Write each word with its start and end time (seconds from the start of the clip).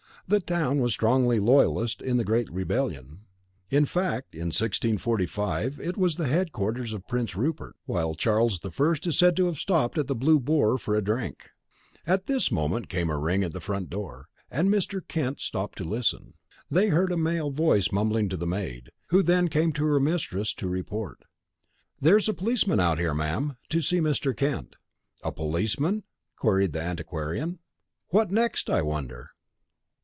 The 0.27 0.39
town 0.39 0.79
was 0.79 0.93
strongly 0.93 1.41
loyalist 1.41 2.01
in 2.01 2.15
the 2.15 2.23
great 2.23 2.49
rebellion; 2.49 3.25
in 3.69 3.83
fact, 3.85 4.33
in 4.33 4.47
1645 4.47 5.77
it 5.77 5.97
was 5.97 6.15
the 6.15 6.27
headquarters 6.27 6.93
of 6.93 7.05
Prince 7.05 7.35
Rupert, 7.35 7.75
while 7.83 8.13
Charles 8.15 8.59
the 8.61 8.71
First 8.71 9.05
is 9.05 9.17
said 9.17 9.35
to 9.35 9.47
have 9.47 9.57
stopped 9.57 9.97
at 9.97 10.07
the 10.07 10.15
Blue 10.15 10.39
Boar 10.39 10.77
for 10.77 10.95
a 10.95 11.01
drink" 11.03 11.49
At 12.07 12.27
this 12.27 12.49
moment 12.49 12.87
came 12.87 13.09
a 13.09 13.17
ring 13.17 13.43
at 13.43 13.51
the 13.51 13.59
front 13.59 13.89
door, 13.89 14.29
and 14.49 14.69
Mr. 14.69 15.05
Kent 15.05 15.41
stopped 15.41 15.77
to 15.79 15.83
listen. 15.83 16.35
They 16.69 16.87
heard 16.89 17.11
a 17.11 17.17
male 17.17 17.49
voice 17.51 17.91
mumbling 17.91 18.29
to 18.29 18.37
the 18.37 18.47
maid, 18.47 18.89
who 19.09 19.21
then 19.21 19.49
came 19.49 19.73
to 19.73 19.85
her 19.85 19.99
mistress 19.99 20.53
to 20.53 20.69
report. 20.69 21.23
"There's 21.99 22.29
a 22.29 22.33
policeman 22.33 22.79
out 22.79 22.99
here, 22.99 23.13
ma'am, 23.15 23.57
to 23.67 23.81
see 23.81 23.99
Mr. 23.99 24.33
Kent." 24.37 24.77
"A 25.25 25.33
policeman?" 25.33 26.03
queried 26.37 26.71
the 26.71 26.81
antiquarian. 26.81 27.59
"What 28.11 28.31
next, 28.31 28.69
I 28.69 28.81
wonder? 28.81 29.31